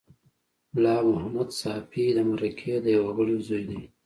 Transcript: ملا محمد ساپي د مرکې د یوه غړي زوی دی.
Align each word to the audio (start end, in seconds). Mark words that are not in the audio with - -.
ملا 0.73 0.95
محمد 1.09 1.49
ساپي 1.61 2.05
د 2.15 2.19
مرکې 2.29 2.73
د 2.83 2.87
یوه 2.97 3.11
غړي 3.17 3.37
زوی 3.47 3.63
دی. 3.69 3.81